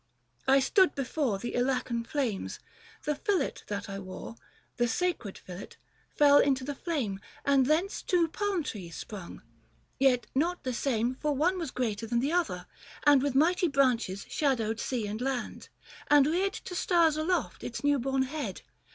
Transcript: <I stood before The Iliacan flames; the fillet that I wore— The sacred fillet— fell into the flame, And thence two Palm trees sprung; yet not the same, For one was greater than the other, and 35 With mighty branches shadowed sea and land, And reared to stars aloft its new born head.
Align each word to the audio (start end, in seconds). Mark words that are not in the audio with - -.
<I 0.47 0.59
stood 0.59 0.95
before 0.95 1.37
The 1.37 1.51
Iliacan 1.53 2.07
flames; 2.07 2.59
the 3.03 3.13
fillet 3.13 3.53
that 3.67 3.87
I 3.87 3.99
wore— 3.99 4.35
The 4.77 4.87
sacred 4.87 5.37
fillet— 5.37 5.73
fell 6.17 6.39
into 6.39 6.63
the 6.63 6.73
flame, 6.73 7.19
And 7.45 7.67
thence 7.67 8.01
two 8.01 8.27
Palm 8.27 8.63
trees 8.63 8.95
sprung; 8.97 9.43
yet 9.99 10.25
not 10.33 10.63
the 10.63 10.73
same, 10.73 11.13
For 11.13 11.33
one 11.35 11.59
was 11.59 11.69
greater 11.69 12.07
than 12.07 12.19
the 12.19 12.31
other, 12.31 12.65
and 13.05 13.21
35 13.21 13.21
With 13.21 13.35
mighty 13.35 13.67
branches 13.67 14.25
shadowed 14.27 14.79
sea 14.79 15.05
and 15.05 15.21
land, 15.21 15.69
And 16.07 16.25
reared 16.25 16.53
to 16.53 16.73
stars 16.73 17.15
aloft 17.15 17.63
its 17.63 17.83
new 17.83 17.99
born 17.99 18.23
head. 18.23 18.63